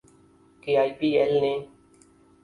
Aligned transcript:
کہ 0.63 0.71
I 0.81 0.91
P 0.99 1.07
L 1.17 1.33
نے 1.43 1.53